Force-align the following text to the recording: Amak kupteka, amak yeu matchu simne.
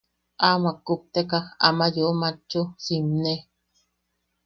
Amak 0.49 0.77
kupteka, 0.85 1.39
amak 1.67 1.91
yeu 1.95 2.13
matchu 2.21 2.61
simne. 2.83 3.33